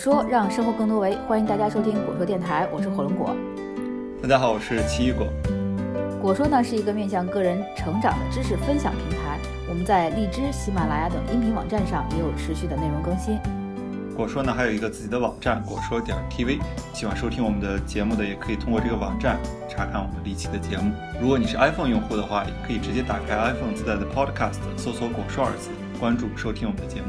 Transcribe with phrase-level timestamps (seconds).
[0.00, 3.36] 说让生活更多维，欢迎大家收听果说电台，我是火龙果。
[4.22, 5.26] 大家好，我是奇异果。
[6.22, 13.38] 果说呢是一个面向个人成长的知识分享平台，我们在荔枝、喜马拉雅等音频网站上也有持续的内容更新。
[14.16, 16.58] 果说呢还有一个自己的网站果说点 TV，
[16.94, 20.94] 喜欢收听我们的节目的也可以通过这个网站查看我们历期的节目。
[21.20, 25.68] 如果你是 iPhone 用户的话，也可以直接打开 iPhone 自带的 Podcast，搜索“果说”二字，
[26.00, 27.08] 关注收听我们的节目。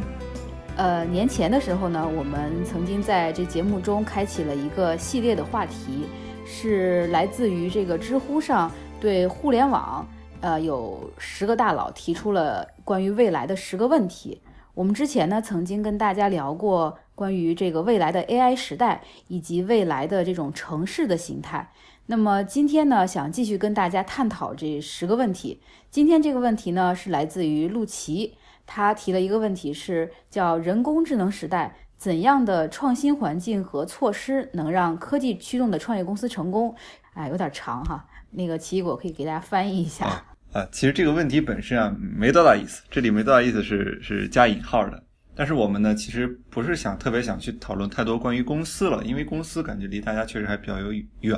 [0.78, 6.08] 呃，年前的时候呢，我们曾经在这节目中开启了一个系列的话题，
[6.44, 10.08] 是来自于这个知乎上对互联网，
[10.40, 14.42] 呃，有十个大佬提出了关于未来的十个问题。
[14.74, 21.72] 我们之前呢，曾经跟大家聊过关于这个未来的 AI 时代以及未来的这种城市的形态。
[22.08, 25.62] 那么今天呢，想继续跟大家探讨这十个问题。
[25.92, 28.34] 今天这个问题呢，是来自于陆琪。
[28.74, 36.74] 他提了一个问题，是叫人工智能时代，怎样的创新环境和措施能让科技驱动的创业公司成功？
[37.14, 40.06] 哎，有点长哈，那个奇异果可以给大家翻译一下。
[40.54, 45.04] 啊，其实这个问题本身啊没多大意思，这里没多大意思是是加引号的。
[45.36, 51.38] 但是我们呢，其实不是想特别想去讨论太多关于公司了，因为公司感觉离大家确实还比较有远。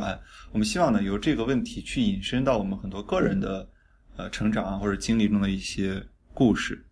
[0.51, 3.67] 我们希望呢，由这个问题去引申到我们很多个人的
[4.17, 5.99] 呃成长啊或者经历中的一些
[6.31, 6.85] 故事。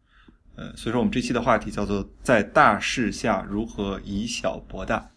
[0.55, 5.09] 呃，所以说我们这期的话题叫做在大势下如何以小博大。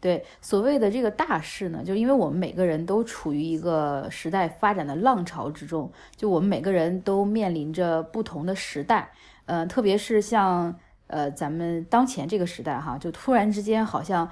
[0.00, 9.12] 对，所谓的这个大势呢，就因为我们每个人都处于一个时代发展的浪潮之中，就我们每个人都面临着不同的时代。
[9.44, 10.74] 呃，特别是像
[11.06, 14.26] 呃咱们当前这个时代哈，就突然之间好像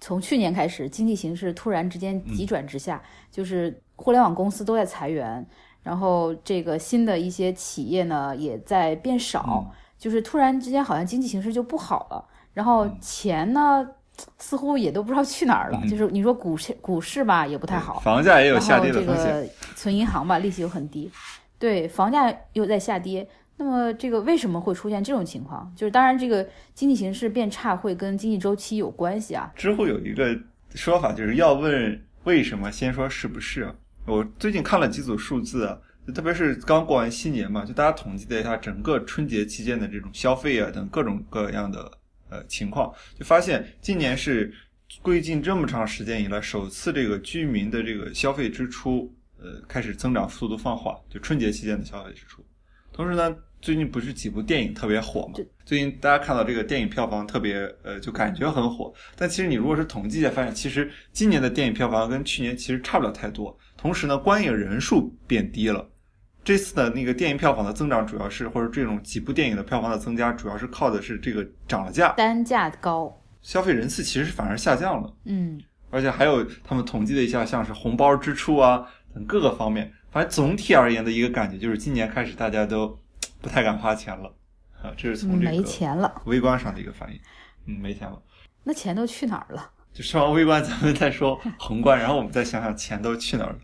[0.00, 5.44] 从去年开始，经济形势突然之间急转直下，就是互联网公司都在裁员，
[5.82, 9.74] 然后这个新的一些企业呢也在变少。
[9.98, 13.84] 就是突然之间，好像经济形势就不好了，然后钱呢，
[14.38, 15.82] 似乎也都不知道去哪儿了。
[15.90, 19.50] 就是你说股市，股市吧也不太好，房价也有下跌的风险。
[19.74, 21.10] 存银行吧，利息又很低，
[21.58, 23.28] 对，房价又在下跌。
[23.56, 25.72] 那么这个为什么会出现这种情况？
[25.74, 29.50] 就是当然，这个经济形势变差会跟经济周期有关系啊。
[29.56, 30.38] 知乎有一个
[30.74, 33.74] 说法，就是要问为什么，先说是不是。
[34.06, 35.76] 我最近看了几组数字啊。
[36.12, 41.90] 特别是刚过完新年嘛，就大家统计了一下整个春节期间的这种消费啊等各种各样的
[42.30, 44.52] 呃情况，就发现今年是
[45.04, 52.42] 最近这么长时间以来首次这个居民的这个消费支出呃开始增长速度放缓，就春节期间的消费支出。
[52.90, 55.34] 同时呢，最近不是几部电影特别火嘛？
[55.64, 63.56] 最近大家看到这个电影票房特别呃就感觉很火，但其实你如果是统计一下，发现其实今年的电影票房跟去年其实差不了太多。
[63.76, 65.86] 同时呢，观影人数变低了。
[66.44, 75.12] 这次的那个电影票房的增长，主要是或者这种几部电影的票房的增加，主要是靠的是这个涨了价，单价高，消费人次其实反而下降了。
[75.24, 75.60] 嗯，
[75.90, 82.98] 而且还有他们统计了一下，像是红包支出啊等各个方面，反正总体而言的一个感觉就是今年开始大家都
[83.40, 84.32] 不太敢花钱了
[84.82, 87.20] 啊，这是从这个没钱了微观上的一个反应。
[87.66, 88.18] 嗯，没钱了。
[88.64, 89.70] 那钱都去哪儿了？
[89.92, 93.58] 就说完微观，咱们再说宏观，然后我们再想想钱都去哪儿了。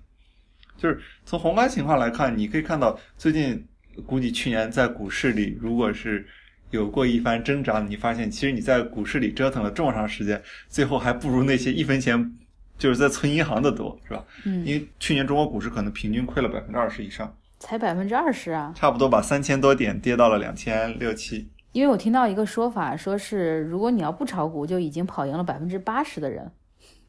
[0.76, 3.64] 就是从宏观情况来看，你可以看到最近
[4.04, 6.26] 估计去年在股市里，如果是
[6.70, 12.32] 有过一番挣扎，你发现其实你在股市里折腾了这么长时间，最后还不如那些一分钱
[12.76, 14.24] 就是在存银行的多，是吧？
[14.44, 14.66] 嗯。
[14.66, 18.72] 因为去年中国股市可能平均亏了百分之二十以上，才百分之二十啊？
[18.74, 21.48] 差不多把三千多点跌到了两千六七。
[21.72, 26.50] 因为我听到一个说法，说是如果你要不炒股，就已经跑赢了百分之八十的人。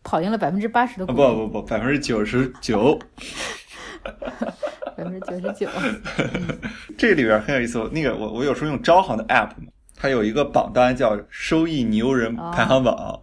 [0.08, 3.00] 跑赢了百分之八十的股，不不不，百分之九十九，
[4.96, 5.70] 百分之九十九。
[6.98, 9.50] 这里边很有意思，那个我我有时候用招行的 app
[9.96, 13.22] 它有一个榜单叫收益牛人排行榜，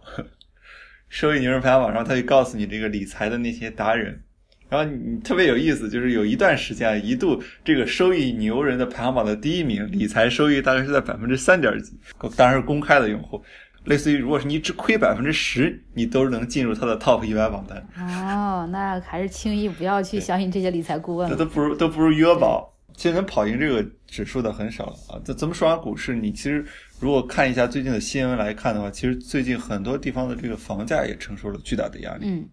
[1.09, 4.23] 收益牛人排行榜上，它就告诉你这个理财的那些达人，
[4.69, 11.99] 然后你特别有意思，就是有一段时间一度这个收益牛人的排行榜的第一名，理财收益大概是在百分之三点几，
[12.35, 13.43] 当然是公开的用户。
[13.85, 17.77] 类似于，如果是你只亏百分之十，你都能进入他的 top 一百榜单。
[17.97, 21.29] 哦，那还是轻易不要去相信这些理财顾问。
[21.29, 22.69] 这都不如都不如余额宝。
[22.95, 25.19] 现在能跑赢这个指数的很少了啊。
[25.25, 26.63] 这咱们说完股市，你其实
[26.99, 32.27] 如果看一下最近的新闻来看的话，其实最近很多地方的这个房价也承受了巨大的压力。
[32.27, 32.47] 嗯，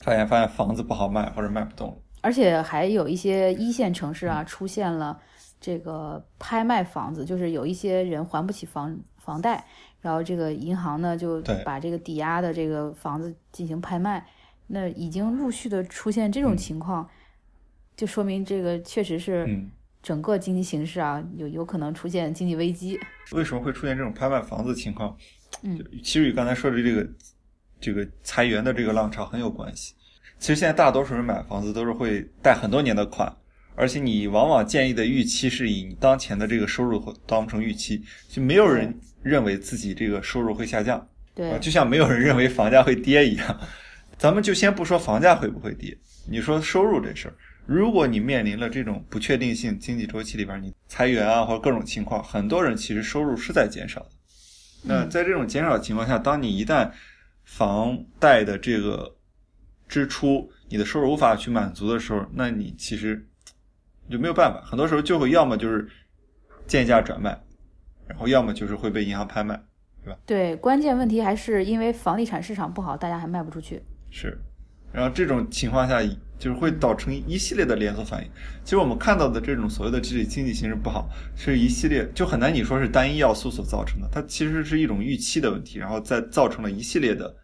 [0.00, 1.96] 发现发现房子不好卖或者卖不动了。
[2.20, 5.18] 而且还有一些一线城市啊，出现了
[5.58, 9.64] 这个拍卖房子，就是有一些人还不起房房贷。
[10.02, 14.26] 然后这个银行呢，就把这个抵押的这个房子进行拍卖，
[14.66, 17.08] 那已经陆续的出现这种情况，
[17.96, 19.48] 就说明这个确实是
[20.02, 22.98] 整个经济形势啊，有有可能出现经济危机。
[23.30, 25.16] 为什么会出现这种拍卖房子情况？
[25.62, 27.08] 嗯，其实与刚才说的这个
[27.80, 29.94] 这个裁员的这个浪潮很有关系。
[30.40, 33.32] 其实现在大多数人买房子都是会贷很多年的款，
[33.76, 43.60] 而且你往往建议的预期是以你当前的这个收入当成预期，就没有人认为自己这个收入会下降，对，就像没有人认为房价会跌一样。
[44.18, 45.96] 咱们就先不说房价会不会跌，
[46.28, 47.34] 你说收入这事儿，
[47.66, 54.10] 如果你面临了这种不确定性经济周期里边，你裁员啊或者各种情况，很多人其实收入是在减少的。
[54.84, 56.90] 那在这种减少情况下，当你一旦
[57.44, 59.16] 房贷的这个
[59.88, 63.28] 支出，你的收入无法去满足的时候，那你其实
[64.10, 64.60] 就没有办法。
[64.64, 65.88] 很多时候就会要么就是
[66.66, 67.40] 贱价转卖，
[68.06, 69.60] 然后要么就是会被银行拍卖，
[70.04, 70.18] 对吧？
[70.26, 73.82] 对，关键问题还是因为房地产市场不好，大家还卖不出去。
[74.10, 74.38] 是，
[74.92, 76.02] 然后这种情况下，
[76.38, 78.30] 就是会导成一系列的连锁反应。
[78.64, 87.34] 其实我们看到的这种所谓的经济形势不好，是一系列就很难你说是单一要素所造成的，它其实是一种预期的问题，然后再造成了一系列的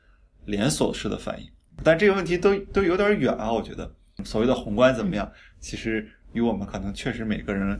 [0.46, 1.48] 连锁式的反应。
[1.84, 3.88] 但这个问题都都有点远啊，我觉得
[4.24, 5.30] 所谓的宏观怎么样，
[5.60, 7.78] 其实与我们可能确实每个人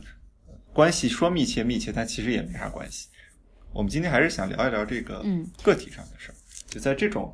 [0.73, 3.09] 关系说密切密切，但其实也没啥关系。
[3.73, 5.23] 我们今天还是想聊一聊这个
[5.63, 6.35] 个体上的事儿，
[6.67, 7.33] 就在这种。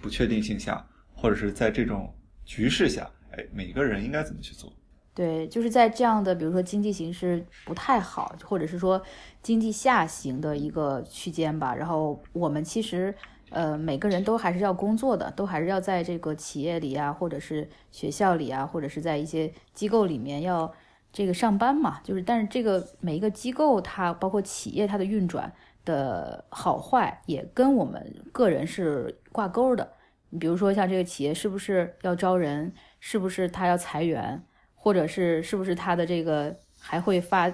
[0.00, 2.14] 不确定性下，或者是在这种
[2.44, 4.72] 局势下，哎，每个人应该怎么去做？
[5.12, 9.02] 对，就是在这样的，比如说经济形势不太好，或者是说
[9.42, 11.74] 经济下行的一个区间吧。
[11.74, 13.12] 然后我们其实，
[13.50, 20.72] 呃，每个人都还是要工作的，都还是要在这个企业里啊，或者是学校里啊，或者是在一些机构里面要
[21.12, 22.00] 这个上班嘛。
[22.02, 25.52] 就是，但是这个每一个机构，它包括企业它的运转。
[25.84, 29.90] 的好坏也跟我们个人是挂钩的。
[30.28, 32.70] 你比如说，像这个企业是不是要招人，
[33.00, 34.44] 是不是他要裁员，
[34.74, 37.50] 或者是是不是他的这个还会发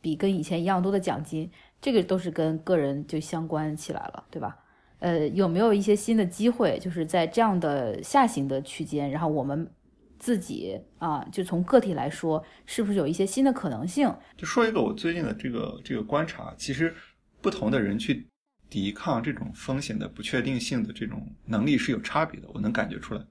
[0.00, 4.56] 比跟以前一样多的奖金，这个都是跟个人就相关起来了，对吧？
[5.00, 9.70] 呃，有没有一些新的机会，就是在这样的下行的区间，然后我们
[10.18, 14.14] 自己啊，就从个体来说，是不是有一些新的可能性？
[14.36, 16.94] 就说一个我最近的这个这个观察，其实。
[17.42, 18.26] 不同的人去
[18.68, 23.24] 抵抗这种风险的不确定性的这种能力是有差别的，我能感觉出来。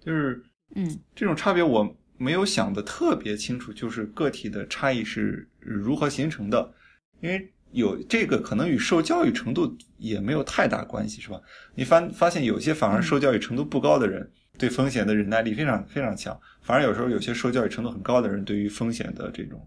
[0.00, 0.42] 就是，
[0.74, 6.74] 嗯，这种差别我没有想的特别清楚，就是个体的差异是如何形成的。
[7.20, 11.40] 因为有这个可能与受教育程度也没有太大关系，是吧？
[11.76, 14.28] 你发发现有些反而受教育程度不高的人，
[14.60, 19.66] 对风险的忍耐力非常非常强，反而有时候有些受教育程度很高的人，对于风险的这种。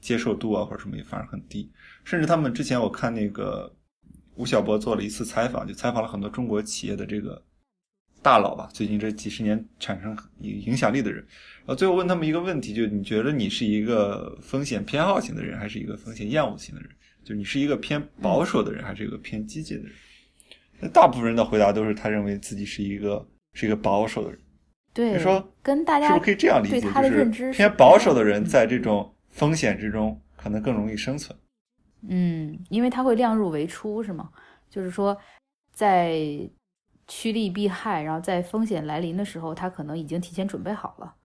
[0.00, 1.72] 接受度啊，或者什么也反而很低，
[2.04, 3.74] 甚至他们之前我看那个
[4.34, 7.42] 吴晓波做了一次采访，就采访了很多中国企业的这个
[8.20, 11.24] 大佬吧，最近这几十年产生影影响力的人，
[11.60, 16.90] 然后最后问他们一个问题，就你觉得你是一个风险偏好型的人，还是一个风险厌恶型的人？
[17.24, 19.94] 就你是一个偏保守的人，还是一个偏激进的人？
[20.80, 24.38] 那大部分人的回答都是他认为自己是一个是一个保守的人。
[24.92, 26.80] 对，你说跟大家是不是可以这样理解？
[26.82, 29.10] 就是偏保守的人在这种。
[29.34, 31.36] 风险之中可能更容易生存，
[32.08, 34.30] 嗯，因为他会量入为出，是吗？
[34.70, 35.18] 就是说，
[35.72, 36.48] 在
[37.08, 41.16] 趋利避害，然后在风险来临的时候，他可能已经提前准备好了。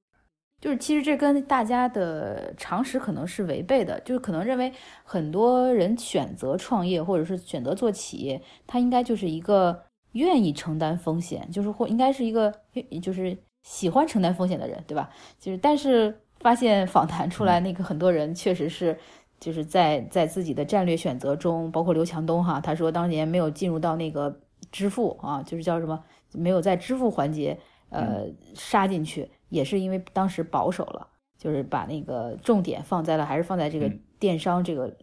[0.59, 9.79] 就是其实这跟大家的常识可能是违背的，就是可能认为很多人选择创业或者是选择做企业，他应该就是一个
[10.19, 12.53] 愿意承担风险，就是或应该是一个
[13.01, 15.09] 就是喜欢承担风险的人，对吧？
[15.39, 16.21] 就是但是。
[16.41, 18.97] 发现访谈出来，那个很多人确实是，
[19.41, 24.33] 就是在在自己的战略选择中，包括刘强东哈，他说当年没有进入到那个
[24.71, 27.59] 支付啊，就是叫什么，没有在支付环节
[27.89, 31.05] 呃杀进去，也是因为当时保守了，
[31.37, 34.95] 就是把那个重点放在了还是放在这个电商这个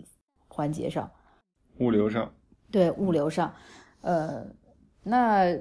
[0.49, 1.11] 环节上，
[1.81, 2.33] 物流上，
[2.71, 3.53] 对物流上，
[4.01, 4.43] 呃，
[5.07, 5.57] 那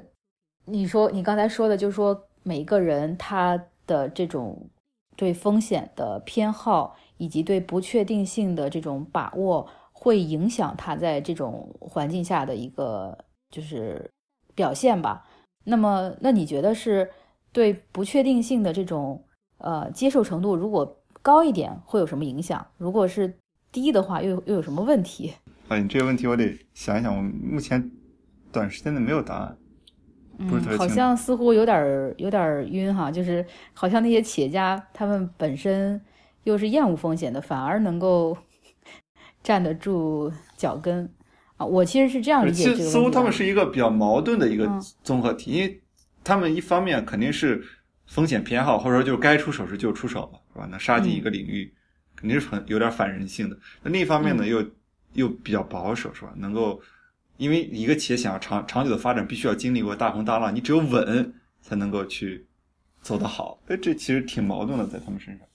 [0.66, 4.70] 你说你刚才说的，就是说每一个人他的这种。
[5.18, 13.18] 对风险的偏好以及对不确定性的这种把握，会影响他在这种环境下的一个
[13.50, 14.12] 就是
[14.54, 15.26] 表现吧。
[15.64, 17.10] 那么，那你觉得是
[17.54, 19.24] 对不确定性的这种
[19.60, 22.68] 呃接受程度，如果高一点会有什么影响？
[22.78, 23.34] 如果是
[23.72, 25.34] 低的话，又又有什么问题？
[25.70, 27.90] 啊，你这个问题我得想一想，我目前
[28.56, 29.58] 短时间内没有答案。
[30.38, 36.02] 嗯，好像似乎有点有点晕哈，就是好像那些企业家他们本身
[36.44, 38.38] 又是厌恶风险的，反而能够
[39.42, 41.10] 站得住脚跟
[41.56, 41.66] 啊。
[41.66, 44.70] 我其实是这样理解这个似乎他们是一个比较矛盾的一个
[45.04, 45.82] 综合体，因为
[46.24, 47.64] 他们一方面肯定是
[48.06, 50.68] 风险偏好，或者说就是该出手时就出手嘛，是吧？
[50.70, 51.74] 那杀进一个领域
[52.14, 53.58] 肯定是很有点反人性的。
[53.84, 54.62] 那另一方面呢，又
[55.14, 56.34] 又比较保守，是吧？
[56.36, 56.82] 能够
[57.38, 62.48] 因为一个企业想要长长久的发展，必须要经历过大风大浪，你只有稳才能够去
[63.02, 63.60] 走得好。
[63.68, 65.48] 哎，这其实挺矛盾的，在他们身上。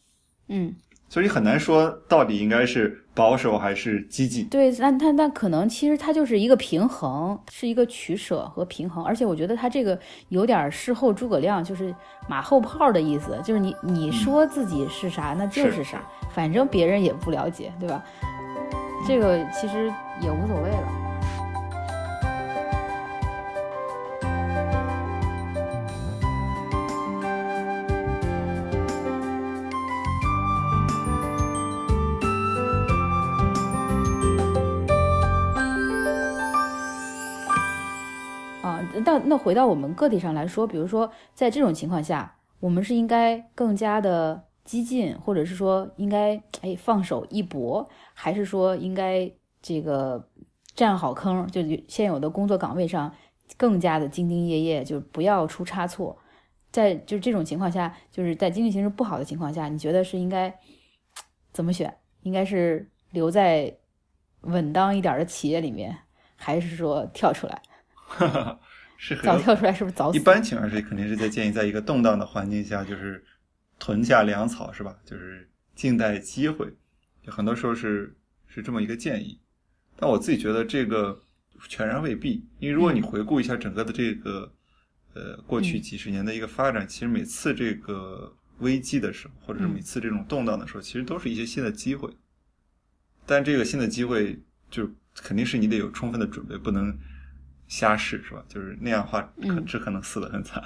[0.48, 0.74] 嗯，
[1.08, 4.46] 所以很难说到底应该是保守还是激进。
[4.48, 9.04] 对，那他那可能其实它就是一个平衡，是一个取舍和平衡。
[9.04, 11.94] 而且我觉得他这个有点事后诸葛亮，就是
[12.28, 16.02] 马后炮的意思，就是你你说自己是啥，那就是啥，
[16.34, 18.04] 反正别人也不了解，对吧？
[19.06, 19.86] 这个其实
[20.20, 20.99] 也无所谓了。
[39.10, 49.28] 那那回到我们个体上来说，比如说在这种情况下，我们是应该更加的激进，或者是说应该哎放手一搏，还是说应该
[49.60, 50.28] 这个
[50.76, 53.12] 占好坑，就现有的工作岗位上
[53.56, 56.16] 更加的兢兢业业，就不要出差错。
[56.70, 60.56] 在就是这种情况下，就是在经济形势不好的情况下，你觉得是应该
[61.52, 61.92] 怎么选？
[62.22, 63.76] 应该是留在
[64.42, 65.98] 稳当一点的企业里面，
[66.36, 67.60] 还是说跳出来？
[69.22, 70.18] 早跳出来是不是早死？
[70.18, 73.24] 一般情况是肯定是在建议在一个动荡的环境下，就是
[73.78, 74.94] 囤下粮草，是吧？
[75.06, 76.70] 就是静待机会，
[77.24, 78.14] 就很多时候是
[78.46, 79.40] 是这么一个建议。
[79.96, 81.18] 但我自己觉得这个
[81.66, 84.52] 全然未必，因为如果你回顾一下整个的这个
[85.14, 92.10] 呃过去几十年的一个发展，其实每次这个危机的时候，或者是每次这种动荡的时候，其实都是一些新的机会。
[93.24, 94.38] 但这个新的机会，
[94.70, 96.94] 就肯定是你得有充分的准备，不能。
[97.70, 98.44] 瞎试是吧？
[98.48, 100.62] 就是那样的话，可只可能死得很惨。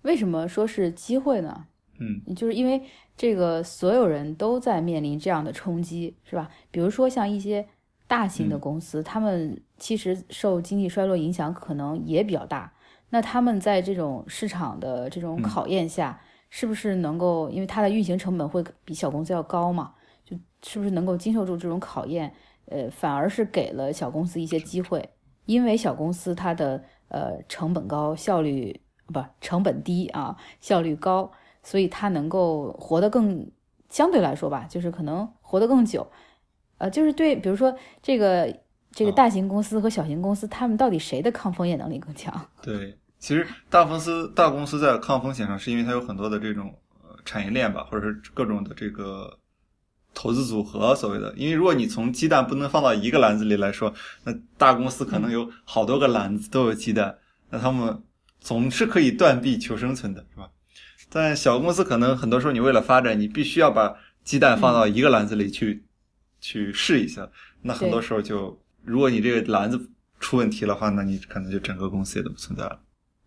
[0.00, 1.66] 为什么说是机会呢？
[2.00, 2.82] 嗯，就是因为
[3.16, 6.50] 这个所有人都在面临这样的冲击，是吧？
[6.70, 7.64] 比如说像一些
[8.08, 12.72] 大型的公司，他们其实受经济衰落影响可能也比较大。
[13.10, 17.50] 那他们在这种市场的这种考验下，是不是能够？
[17.50, 19.92] 因为它的运行成本会比小公司要高嘛？
[20.24, 22.32] 就是不是能够经受住这种考验？
[22.66, 25.06] 呃，反而是给了小公司一些机会。
[25.44, 31.30] 因为小公司它的呃成本高，效率不成本低啊，效率高，
[31.62, 33.50] 所以它能够活得更
[33.88, 36.10] 相对来说吧，就是可能活得更久。
[36.78, 38.56] 呃，就是对，比如说这个
[38.90, 42.34] 这个大型公司和小型公司，他们到底谁的抗风险能力更强？
[42.62, 49.38] 对，其实大公司大公司在抗风险上，是因为它有很多的这种呃产业链吧，或者是各种的这个。
[50.14, 53.92] 投资组合所谓的，因为如果你从鸡蛋不能放到一个篮子里来说，
[54.24, 57.18] 那大公司可能有好多个篮子都有鸡蛋，
[57.50, 58.02] 那他们
[58.40, 60.48] 总是可以断臂求生存的，是吧？
[61.08, 65.84] 但小公司可能很多时候你为了发展，你必须要把鸡蛋放到一个篮子里去
[66.40, 67.28] 去试一下，
[67.62, 69.90] 那很多时候就如果你这个篮子
[70.20, 72.80] 出问题的话，那你可能就整个公司也都不存在了。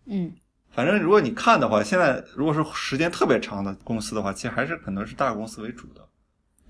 [0.06, 0.32] 嗯，
[0.70, 6.06] 反正如果你看的话，现在如果是时间特别长的公司的话，其实还是可能是大公司为主的。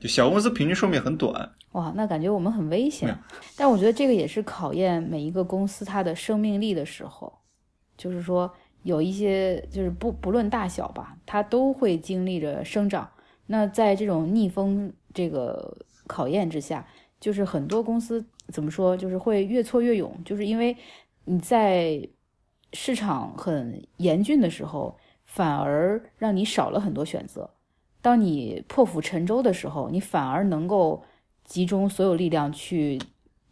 [0.07, 3.13] 就小公司平均寿命很短，哇，那感觉我们很危险。
[3.57, 7.33] 但我觉得这个也是考验每一个公司它的生命力的时候，
[7.97, 8.53] 就是说
[8.85, 13.11] 有一些就是不不论大小吧，它都会经历着生长。
[13.47, 16.87] 那在这种逆风这个考验之下，
[17.19, 20.77] 就是很多公司怎么说，就是会越挫越勇，就是因为
[21.25, 22.09] 你在
[22.73, 27.51] 市场很严峻的时候，反而让你少了很多选择。
[28.07, 31.03] 当你破釜沉舟的时候，你反而能够
[31.43, 33.01] 集中所有力量去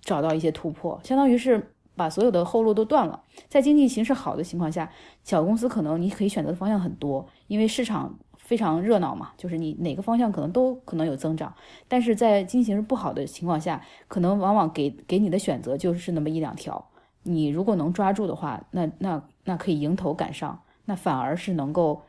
[0.00, 3.20] 找到一些突破，相当于是把所有的后路都断了。
[3.48, 4.88] 在经济形势好的情况下，
[5.24, 11.52] 小公司可能你可以选择的方向很多，因为市场非常热闹嘛，就是你哪个方向可能都可能有增长。
[11.88, 16.92] 但是在经济形势不好的情况下，可能往往给给你的选择就是那么一两条。
[17.24, 22.02] 你如果能抓住的话，那那那可以迎头赶上，那反而是能够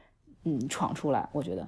[0.43, 1.27] 嗯闯出来。
[1.31, 1.67] 我觉得。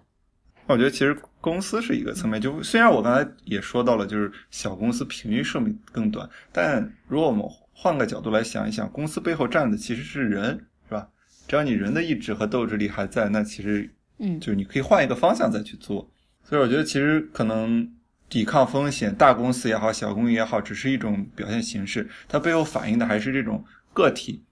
[0.68, 7.42] 我觉得其实公司是一个层面，就虽然我刚才也说到了，就是小公司平均寿命更短，但如果我们
[7.74, 11.08] 换个角度来想一想，公司背后站的其实是人，是吧？
[11.48, 16.12] 只要你人的意志和斗志力还在，那其实，嗯，就是你可以换一个方向再去做。
[16.44, 17.90] 所以我觉得其实可能
[18.28, 24.44] 抵抗风险，大公司也好，小公司也好，只是一种表现形式，它背后反映的还是这种个体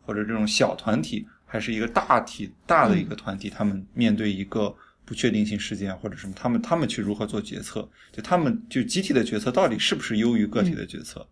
[0.00, 4.74] 或者这种小团体，还是一个大体大的一个团体，他们面对一个。
[5.04, 7.88] 不确定性事件或者什么，他们他们去如何做决策？
[8.12, 11.26] 就他们就集体的决策到底是不是优于个体的决策？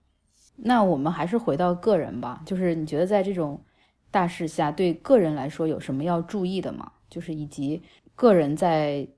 [0.57, 2.43] 那我们还是回到个人吧。
[2.45, 3.63] 就是你觉得在这种
[4.11, 6.93] 大事下，对个人来说有什么要注意的吗？
[7.09, 7.81] 就是以及
[8.15, 9.09] 个人在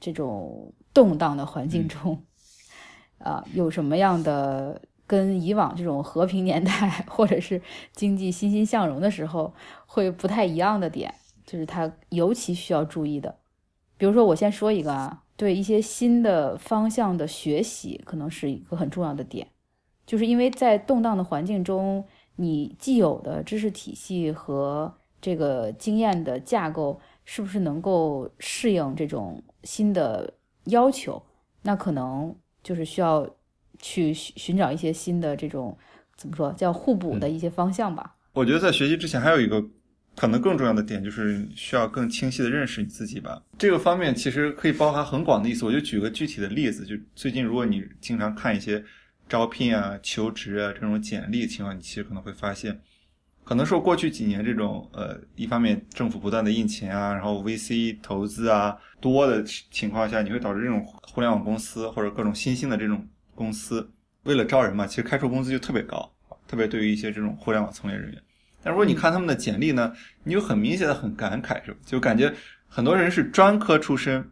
[0.00, 2.24] 这种动荡的环境中，
[3.18, 7.60] 啊，有什么样的跟以往这种和平年代或者是
[7.92, 9.52] 经济欣欣向荣的时候
[9.86, 11.12] 会不太一样的点，
[11.44, 13.36] 就是他尤其需要注意的。
[13.98, 19.48] 比如说，我先说一个啊，对一些新的方向的学习，可能是一个很重要的点，
[20.06, 22.04] 就是因为在动荡的环境中，
[22.36, 30.32] 你既有的知识体系和这个经验的架构，是不是能够适应这种新的
[30.66, 31.20] 要求？
[31.62, 33.28] 那可能就是需要
[33.80, 35.76] 去寻寻找一些新的这种
[36.16, 38.14] 怎么说叫互补的一些方向吧。
[38.34, 39.60] 我觉得在学习之前还有一个。
[40.18, 43.40] 可能更重要的点就是需要更清晰的认识你自己吧。
[43.56, 45.64] 这个方面其实可以包含很广的意思。
[45.64, 48.84] 我就举个具体的例子，就最近如果你经常看一些
[49.28, 52.80] 招聘啊、求职啊这种简历情况，你其实可能会发现，
[53.44, 63.06] 可能说过去几年这种呃，一方面政府不断的印钱啊，然后 VC 投资啊多的情况下，你会导致这种互联网公司或者各种新兴的这种
[63.36, 63.88] 公司
[64.24, 66.12] 为了招人嘛，其实开出工资就特别高，
[66.48, 68.20] 特别对于一些这种互联网从业人员。
[68.68, 69.90] 但如果你看他们的简历呢，
[70.24, 71.78] 你有很明显的很感慨，是吧？
[71.86, 72.30] 就感觉
[72.66, 74.30] 很多人是专科出身，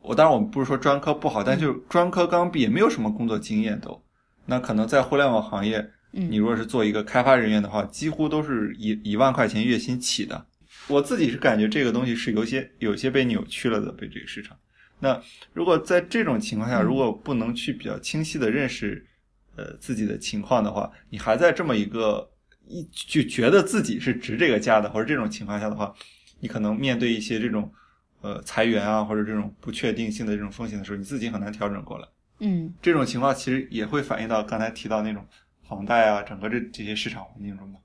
[0.00, 4.00] 我当然我们不是说专科不好，但就是专科刚毕业，没有什么工作经验都。
[4.46, 10.46] 那可能在互联网行业，你如果是做一个开发人员的话，几乎都是一一万块钱月薪起的。
[10.86, 14.56] 我自己是感觉这个东西是有些有些被扭曲了的，被这个市场。
[15.00, 15.20] 那
[15.52, 19.04] 如果在这种情况下，如果不能去比较清晰的认识
[19.56, 22.28] 呃自己的情况的话，你还在这么一个。
[22.72, 25.94] 一就觉得自己是值这个价的，或者这种情况下的话，
[26.40, 27.70] 你可能面对一些这种
[28.22, 32.08] 呃裁员啊，或者这种不确定性的这种风险的时候，你自己很难调整过来。
[32.38, 35.22] 嗯，这种情况其实也会反映到刚才提到那种
[35.68, 37.78] 房贷啊，整个这这些市场环境中嘛。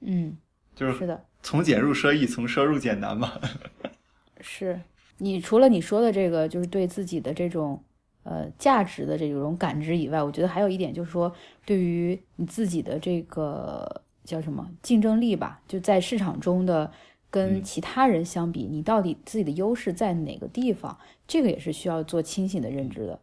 [0.00, 0.36] 嗯，
[0.74, 3.40] 就是是的，从俭入奢易，从奢入俭难嘛。
[4.42, 4.78] 是
[5.18, 7.82] 你除了你说的这个，就是对自己的这种。
[8.28, 11.32] 呃，价值的这种感知以外，我觉得还有一点就是说，
[11.64, 16.90] 对于你自己的这个叫什么竞争力吧，就在市场中的
[17.30, 20.98] 跟其他人相比，你到底自己的优势在哪个地方？
[21.26, 23.18] 这个也是需要做清醒的认知的。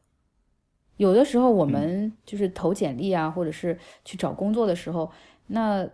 [0.98, 5.12] 有的时候我们就是投简历啊，或者是去找工作的时候，
[5.48, 5.88] 那。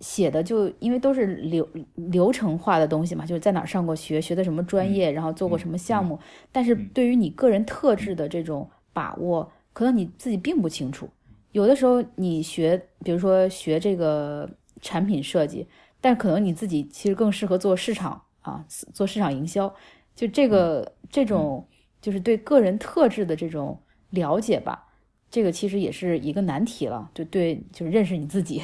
[0.00, 6.18] 写的就因为都是流流程化的东西嘛，就是在哪上过学，学的什么专业，然后做过什么项目。
[6.50, 11.06] 但是对于你个人特质的这种把握，可能你自己并不清楚。
[11.52, 14.48] 有的时候你学，比如说学这个
[14.80, 15.66] 产品设计，
[16.00, 19.74] 但可能你自己其实更适合做市场啊，做市场营销。
[20.14, 21.66] 就这个这种
[22.00, 24.86] 就是对个人特质的这种了解吧。
[25.30, 28.60] 这个其实也是一个难题了，就对，就是认识你自己，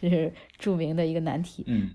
[0.00, 1.62] 这是著名的一个难题。
[1.68, 1.90] 嗯，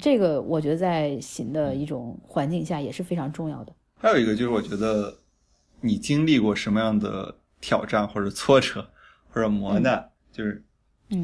[0.00, 3.74] 这个我觉得在新的一种环境下也是非常重要的。
[3.96, 5.18] 还有一个就是，我觉得
[5.80, 8.88] 你经历过什么样的挑战或者挫折
[9.38, 10.60] 或者磨难，就是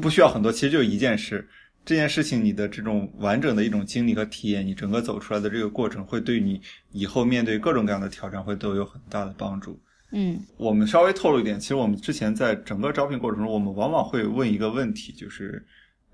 [0.01, 1.45] 不需要很多，其实就一件事。
[1.83, 6.59] 这件事情你的这种完整的一种经历和体验，你整个走出来的这个过程，会对你
[6.91, 9.77] 以后面对各种各样的挑战会都有很大的帮助。
[10.11, 15.63] 嗯，我们稍微透露一点，其实我们之前在整个招聘过程中，我们往往会问一个问题，就是，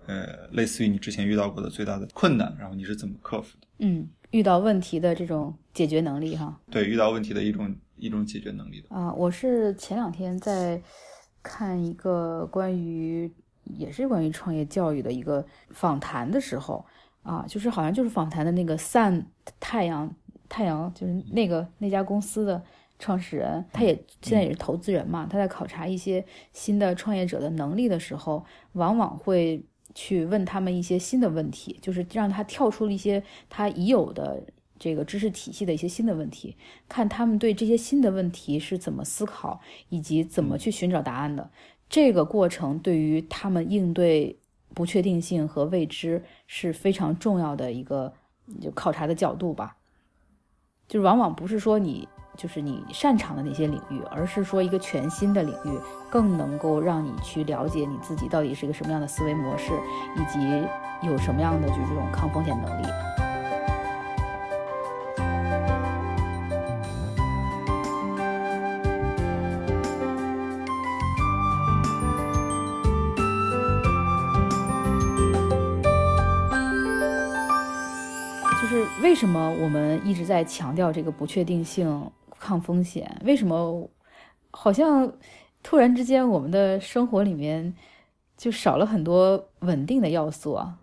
[0.08, 3.68] 呃，类似于你之前遇到过的最大的困难，然后你是怎么克服的？
[3.80, 6.60] 嗯，遇到问题的这种解决能力，哈。
[6.70, 8.94] 对，遇到问题的一种一种解决能力的。
[8.94, 10.82] 啊，我是前两天在
[11.44, 13.32] 看一个关于
[13.64, 16.86] 也是关于创业教育的一个访谈的时候，
[17.24, 19.26] 啊，就是好像就是访谈的那个 Sun
[19.60, 20.14] 太阳
[20.50, 22.62] 太阳，就是那个那家公司的。
[23.04, 25.28] 创始人，他也现在也是投资人嘛。
[25.28, 26.24] 他在考察一些
[26.54, 34.44] 新的创业者的能力的时候，往往会去问他们一些新的问题，就是让他跳出了一些他已有的
[34.82, 36.58] 这个知识体系的一些新的问题，
[36.90, 41.52] 看他们对这些新的问题是怎么思考，以及怎么去寻找答案的。
[41.88, 44.40] 这个过程对于他们应对
[44.74, 48.12] 不确定性和未知是非常重要的一个
[48.60, 49.78] 就考察的角度吧。
[50.88, 52.08] 就往往不是说你。
[52.38, 55.78] 就是你擅长的那些领域，而是说一个全新的领域，
[56.10, 59.74] 更能够让你去了解你自己到底是一个什么样的思维模式，
[60.16, 60.40] 以及
[61.06, 63.21] 有什么样的就是这种抗风险能力。
[79.22, 82.12] 什么我们一直在强调这个不确定性？
[82.40, 83.22] 抗风险？
[83.24, 83.88] 为什么
[84.50, 85.14] 好像
[85.62, 87.72] 突然之间我们的生活里面
[88.36, 90.76] 就少了很多稳定的要素啊？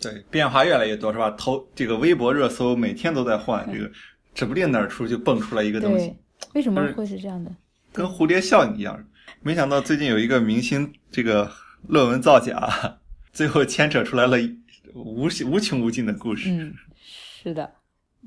[0.00, 1.32] 对，变化越来越多，是吧？
[1.32, 3.90] 头这个微博热搜每天都在换，这个
[4.32, 6.14] 指不定哪儿出就蹦出来一个东西。
[6.54, 7.50] 为什么会是这样的？
[7.92, 9.04] 跟蝴蝶效应一样。
[9.42, 11.50] 没想到最近有一个明星，这个
[11.88, 13.00] 论文造假，
[13.34, 14.36] 最后牵扯出来了
[14.94, 16.48] 无无穷无尽的故事。
[16.52, 16.72] 嗯，
[17.42, 17.68] 是的，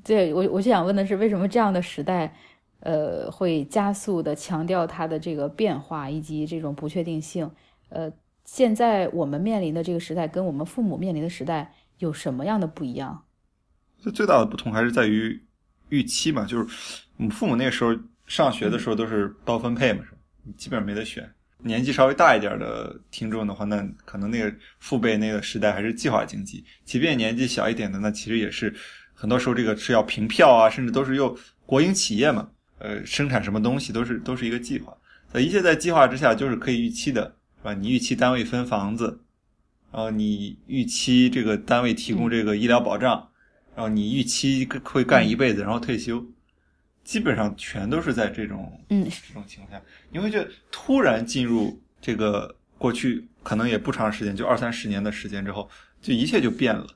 [0.03, 2.36] 对我我就想问的是，为什么这样的时代，
[2.79, 7.49] 呃，会加速的强调它的这个变化以及这种不确定性？
[7.89, 8.12] 呃，
[8.45, 13.23] 现在我们面临的这个时代跟我们父母面临的时代有什么样的不一样？
[14.13, 15.41] 最大的不同还是在于
[15.89, 16.75] 预期嘛，就是
[17.17, 20.17] 我们父母那个时候上学的时候都是包分配嘛，是吧？
[20.43, 21.32] 你基本上没得选。
[21.60, 26.65] 年纪稍微大一点的听众的话，那可能那个父辈那个时代还是计划经济。
[26.84, 28.75] 即便年纪小一点的，那其实也是
[29.23, 31.33] 很多时候这个是要凭票啊，甚至都是用
[31.65, 34.93] 国营企业嘛，呃，生产什么东西都是都是一个计划。
[35.31, 37.23] 在一切在计划之下，就是可以预期的，
[37.59, 37.73] 是吧？
[37.73, 39.21] 你预期单位分房子，
[39.93, 43.29] 然后你预期这个单位提供这个医疗保障。
[43.75, 46.23] 然后你预期会干一辈子，然后退休，
[47.03, 49.81] 基本上全都是在这种嗯这种情况下，
[50.12, 55.67] 你会觉得突然进入这个过去可能也不长时间，就二三十年的时间之后，
[56.01, 56.93] 就一切就变了，就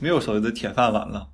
[0.00, 1.28] 没有所谓的铁饭碗了，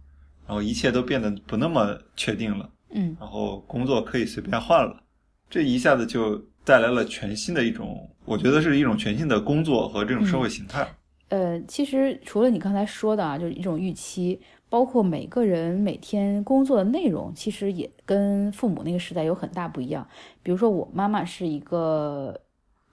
[0.47, 5.01] 然后一切都变得不那么确定了，嗯，然后工作可以随便换了，
[5.49, 10.87] 这一下子就带来了全新的一种，我觉得是一种全新的工作和这种社会形态。
[11.29, 20.07] 呃，其实除了你刚才说的啊，就是一种预期，包括每个人每天工作的内容，其实也跟父母那个时代有很大不一样。
[20.45, 22.41] 比如说，我妈妈是一个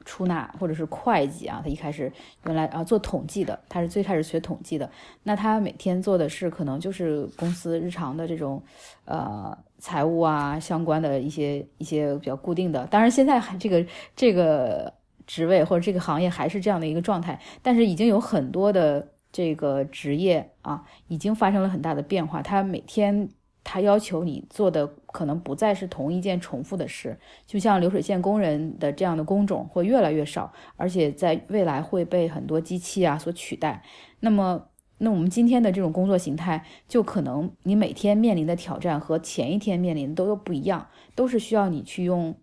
[0.05, 2.11] 出纳或者是会计啊，他一开始
[2.45, 4.89] 原来啊做统计的，他是最开始学统计的。
[5.23, 8.61] 那他每天做的是可能就是公司日常的这种
[9.05, 12.85] 呃财务啊相关的一些一些比较固定的。
[12.87, 13.85] 当然，现在还这个
[14.15, 14.93] 这个。
[15.25, 22.41] 职位或者这个行业还是这样的一个状态，但是已经有很多的这个职业啊，已经发生了很大的变化。
[22.41, 23.29] 他每天
[23.63, 33.83] 他要求你做的可能不再是同一件重复的事，就像流水线工人的这样的工种会越来越少，而且在未来会被很多机器啊所取代。
[34.19, 42.35] 那么，那我们今天的这种工作形态，就可能你每天面临的挑战和前一天面临的都又不一样，都是需要你去用。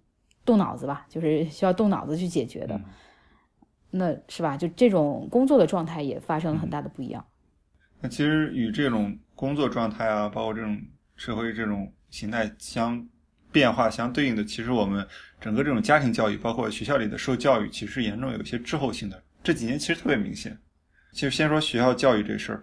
[0.42, 2.80] 动脑子吧，就是需要动脑子去解决的，
[3.90, 4.56] 那是吧？
[4.56, 7.24] 就这种工作的状态也发生了很大的不一样。
[8.00, 10.80] 那其实与这种工作状态啊，包括这种
[11.20, 13.06] 社会这种形态相
[13.52, 15.06] 变化相对应的，其实我们
[15.38, 19.22] 整个这种家庭教育，包括学校里的受教育，其实严重有一些滞后性的。
[19.44, 20.58] 这几年其实特别明显。
[21.12, 22.62] 其实先说学校教育这事儿，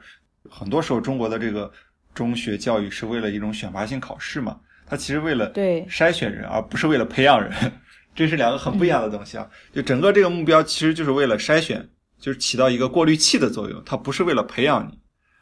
[0.50, 1.72] 很多时候中国的这个
[2.16, 4.60] 中学教育是为了一种选拔性考试嘛。
[4.88, 7.54] 它其实为了对筛选人，而不是为了培养人，
[8.16, 9.48] 这是两个很不一样的东西啊。
[9.72, 11.88] 就整个这个目标，其实就是为了筛选，
[12.20, 14.98] 就是起到一个过滤器的作用，它不是为了培养你。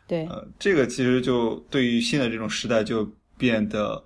[0.08, 4.04] 对，呃，这个其实就对于新的这种时代就变得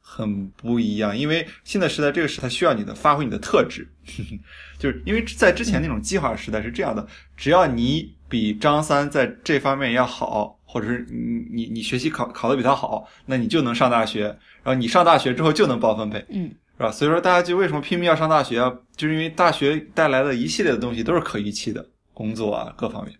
[0.00, 3.88] 很不一样，因为新的时代这个时代需要你的发挥你的特质，
[4.78, 7.06] 就是因为在之前那种计划时代是这样的，
[7.36, 10.54] 只要你比张三在这方面要好。
[10.68, 14.24] 或者是你你你学习考考的比他好，那你就能上大学，
[14.62, 16.90] 然后你上大学之后就能包分配，嗯，是吧？
[16.90, 18.70] 所以说大家就为什么拼命要上大学啊？
[18.94, 23.16] 就是因为大学带来的一系列的东西都是可预期的，工作啊各方面，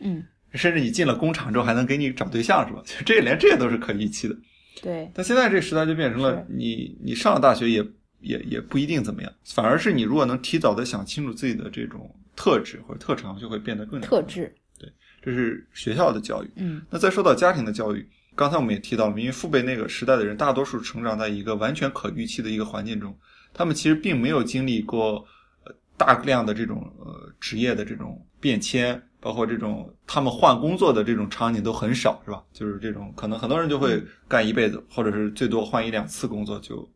[0.00, 0.22] 嗯，
[0.54, 2.82] 甚至你进了工厂之后还能给你找对象，是吧？
[3.06, 4.36] 这连这些都是可预期的，
[4.82, 5.10] 对。
[5.14, 7.84] 但现在这个时代就变成了你你上了大学也
[8.20, 14.54] 也也不一定怎么样，反而是你如果能提早的想清楚自己的这种特质或者特长，就会变得更特质。
[14.78, 14.90] 对
[15.22, 23.14] 这是学校的教育，嗯，那再说到家庭的教育，刚才我们也提到了，因为父辈那个时代的人，大多数成长在一个完全可预期的一个环境中，
[23.52, 25.24] 他们其实并没有经历过
[25.64, 32.42] 呃大量的这种呃职业的这种变迁，包括这种他们换工作的这种场景都很少，是吧？
[32.52, 36.88] 就是这种可能很多人就会干一辈子，或者是最多换一两次工作就。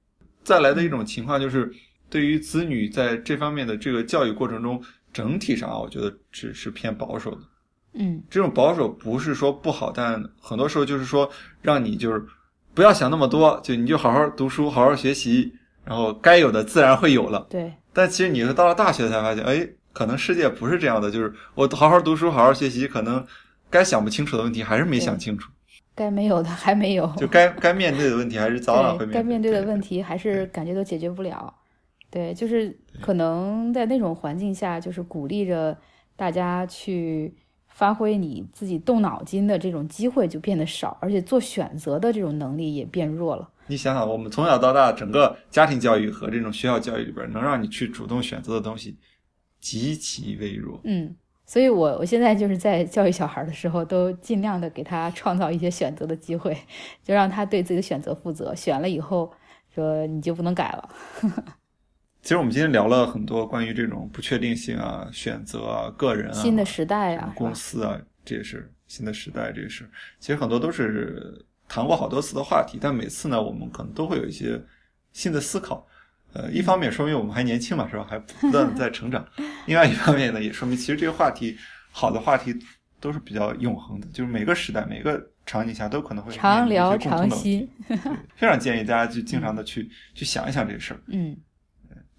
[0.43, 1.73] 再来的一种情况就是，
[2.11, 4.83] 对于子女在这方面的这个教育过程中，
[5.13, 7.39] 整体上啊我觉得只是偏保守的。
[7.95, 11.31] 嗯，这种保守不是说不好，但很多时候就是说
[11.63, 12.25] 让你就是
[12.75, 15.53] 不要想那么多，就你就好好读书，好好学习，
[15.85, 17.47] 然后该有的自然会有了。
[17.49, 17.73] 对。
[17.93, 23.25] 但其实你是到了大学才发现，哎，可能世界不是这样的，就是我好好读书，好好学习，可能
[23.71, 25.51] 该想不清楚的问题还是没想清楚，
[25.95, 29.15] 该没有的还没有，就该 该面对的问题还是早晚会面对。
[29.15, 31.55] 该面对的问题还是感觉都解决不了。
[32.11, 35.75] 对，就是可能在那种环境下，就是鼓励着
[36.15, 37.35] 大家去。
[37.75, 43.51] 发挥你自己动脑筋的这种机会就变得少，而且做选择的这种能力也变弱了。
[43.67, 48.97] 你想想，我们从小到大，整个家庭教育和这种学校教育里边，能让你去主动选择的东西
[49.65, 50.79] 极其微弱。
[50.85, 56.55] 嗯，所以我我现在就是在教育小孩的时候，都尽量的给他创造一些选择的机会，
[57.03, 58.55] 就让他对自己的选择负责。
[58.55, 59.33] 选了以后，
[59.75, 60.89] 说你就不能改了。
[62.21, 69.89] 其实我们今天聊了很多关于这种不确定性啊、选择啊、个人啊、新的时代啊，公司啊，这也是新的时代，这也是
[70.21, 74.63] 其实很多都是谈过好多次的话题，但每次呢，我们可能都会有一些
[75.13, 75.87] 新的思考。
[76.35, 78.05] 呃，一方面说明我们还年轻嘛，是吧？
[78.09, 79.25] 还不断的在成长。
[79.67, 81.57] 另外一方面呢，也说明其实这个话题，
[81.91, 82.55] 好的话题
[83.01, 87.69] 都是比较永恒的，就是每个时代、每个场景下都可能会常聊常新。
[88.35, 91.01] 非常建议大家去经常的去去想一想这个事儿。
[91.07, 91.37] 嗯。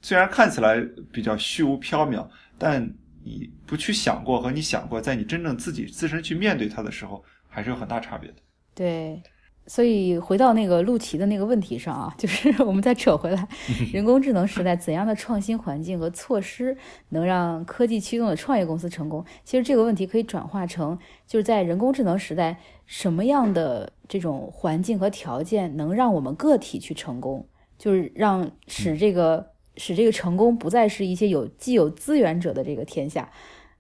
[0.02, 0.80] 虽然看起来
[1.12, 2.26] 比较虚无缥缈，
[2.60, 2.82] 但
[3.24, 8.36] 你不去想过和你想过，在你真正自己自身去面对它的时候，还是有很大差别的。
[8.76, 9.20] 对，
[9.68, 13.48] 所以回到那个陆琪的那个问题上啊， 就是我们再扯回来，
[13.94, 16.78] 人工智能时代怎样的创新环境和措施
[17.10, 19.26] 能让科技驱动的创业公司成功？
[19.44, 20.98] 其实这个问题可以转化成，
[21.28, 27.48] 就是在人工智能时代，什么样的这种环境和条件能让我们个体去成功？
[27.78, 29.54] 就是让使这个。
[29.78, 33.30] 使这个成功不再是一些有既有资源者的这个天下，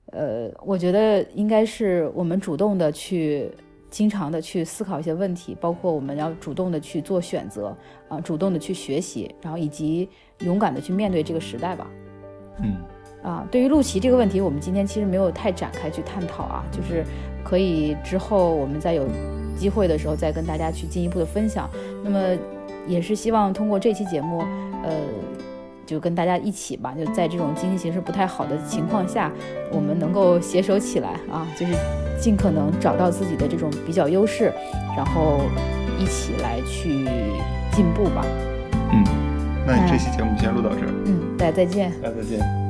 [0.07, 3.49] 呃，我觉得应该是我们主动的去，
[3.95, 7.73] 经常的去思考一些问题，包括我们要主动的去做选择
[8.09, 11.87] 啊，主动的去学习，然后以及勇敢的去面对这个时代吧。
[12.61, 12.75] 嗯，
[13.23, 17.05] 啊，对于陆琪这个问题，我们今天其实没有太展开去探讨啊，就是
[17.41, 19.07] 可以之后我们再有
[19.55, 21.69] 机会的时候再跟大家去进一步的分享。
[22.03, 22.19] 那么
[22.85, 24.39] 也是希望通过这期节目，
[24.83, 24.91] 呃。
[25.85, 29.31] 就跟大家一起吧，就在这种经济形势不太好的情况下，
[29.71, 31.73] 我们能够携手起来啊，就是
[32.19, 34.51] 尽可能找到自己的这种比较优势，
[34.95, 35.41] 然后
[35.99, 37.05] 一起来去
[37.71, 38.25] 进步吧。
[38.91, 39.03] 嗯，
[39.65, 40.93] 那你这期节目先录到这儿。
[41.05, 41.91] 嗯，大家再见。
[42.01, 42.64] 大家再见。